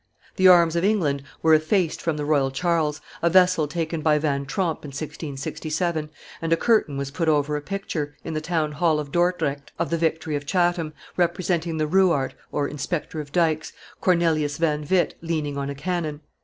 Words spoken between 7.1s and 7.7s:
put over a